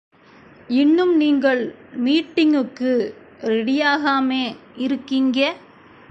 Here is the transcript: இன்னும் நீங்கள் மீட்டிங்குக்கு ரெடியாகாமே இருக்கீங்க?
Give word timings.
இன்னும் 0.73 1.17
நீங்கள் 1.17 1.61
மீட்டிங்குக்கு 2.05 2.91
ரெடியாகாமே 3.43 4.43
இருக்கீங்க? 4.77 5.39